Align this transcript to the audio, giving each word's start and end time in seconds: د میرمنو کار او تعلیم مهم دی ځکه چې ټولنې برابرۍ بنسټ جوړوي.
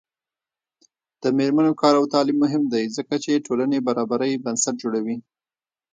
د 1.21 1.23
میرمنو 1.37 1.73
کار 1.81 1.93
او 1.99 2.05
تعلیم 2.13 2.37
مهم 2.45 2.63
دی 2.73 2.83
ځکه 2.97 3.15
چې 3.23 3.43
ټولنې 3.45 3.85
برابرۍ 3.87 4.31
بنسټ 4.45 4.75
جوړوي. 4.83 5.17